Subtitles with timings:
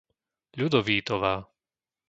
[0.57, 1.35] Ľudovítová